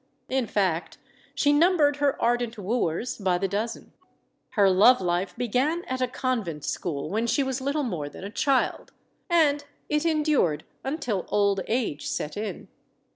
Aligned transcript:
In 0.29 0.47
fact, 0.47 0.97
she 1.35 1.53
numbered 1.53 1.97
her 1.97 2.19
ardent 2.19 2.57
wooers 2.57 3.19
by 3.19 3.37
the 3.37 3.47
dozen. 3.47 3.93
Her 4.57 4.67
love 4.67 4.99
life 4.99 5.35
began 5.37 5.85
at 5.85 6.01
a 6.01 6.07
convent 6.07 6.65
school 6.65 7.07
when 7.07 7.27
she 7.27 7.43
was 7.43 7.61
little 7.61 7.83
more 7.83 8.09
than 8.09 8.23
a 8.23 8.31
child, 8.31 8.93
and 9.29 9.63
it 9.89 10.03
endured 10.03 10.63
until 10.83 11.27
old 11.29 11.61
age 11.67 12.07
set 12.07 12.35
in. 12.35 12.67